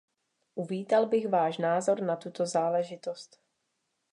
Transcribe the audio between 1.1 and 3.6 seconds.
váš názor na tuto záležitost.